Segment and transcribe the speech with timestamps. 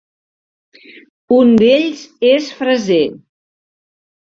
[1.35, 2.03] Un d'ells
[2.33, 3.01] és Fraser.